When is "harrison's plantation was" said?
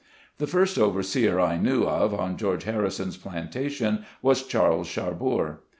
2.63-4.41